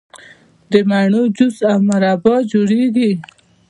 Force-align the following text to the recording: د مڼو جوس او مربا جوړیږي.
د 0.71 0.73
مڼو 0.89 1.21
جوس 1.35 1.57
او 1.71 1.77
مربا 1.87 2.35
جوړیږي. 2.51 3.11